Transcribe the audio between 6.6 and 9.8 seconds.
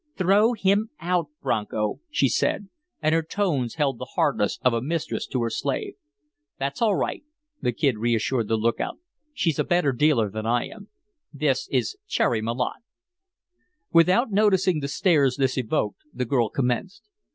all right," the Kid reassured the lookout. "She's a